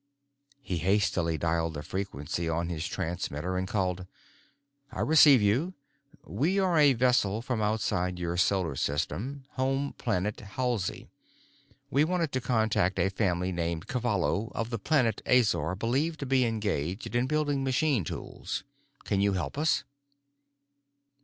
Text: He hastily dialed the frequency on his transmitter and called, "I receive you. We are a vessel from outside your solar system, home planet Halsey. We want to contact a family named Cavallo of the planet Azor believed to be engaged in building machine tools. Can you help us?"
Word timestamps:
He 0.63 0.77
hastily 0.77 1.37
dialed 1.37 1.75
the 1.75 1.83
frequency 1.83 2.49
on 2.49 2.69
his 2.69 2.87
transmitter 2.87 3.55
and 3.55 3.67
called, 3.67 4.07
"I 4.91 5.01
receive 5.01 5.43
you. 5.43 5.75
We 6.25 6.57
are 6.59 6.75
a 6.79 6.93
vessel 6.93 7.43
from 7.43 7.61
outside 7.61 8.17
your 8.17 8.35
solar 8.35 8.75
system, 8.75 9.45
home 9.51 9.93
planet 9.99 10.39
Halsey. 10.39 11.11
We 11.91 12.03
want 12.03 12.31
to 12.31 12.41
contact 12.41 12.97
a 12.97 13.09
family 13.09 13.51
named 13.51 13.85
Cavallo 13.85 14.51
of 14.55 14.71
the 14.71 14.79
planet 14.79 15.21
Azor 15.27 15.75
believed 15.75 16.19
to 16.21 16.25
be 16.25 16.45
engaged 16.45 17.15
in 17.15 17.27
building 17.27 17.63
machine 17.63 18.03
tools. 18.03 18.63
Can 19.03 19.21
you 19.21 19.33
help 19.33 19.55
us?" 19.55 19.83